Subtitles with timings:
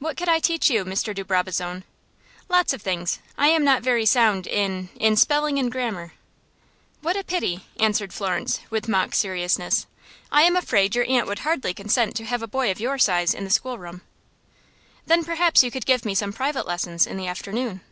[0.00, 1.14] "What could I teach you, Mr.
[1.14, 1.84] de Brabazon?"
[2.48, 3.20] "Lots of things.
[3.38, 6.14] I am not very sound in in spelling and grammar."
[7.00, 9.86] "What a pity!" answered Florence, with mock seriousness.
[10.32, 13.34] "I am afraid your aunt would hardly consent to have a boy of your size
[13.34, 14.02] in the schoolroom."
[15.06, 17.82] "Then perhaps you could give me some private lessons in the afternoon?"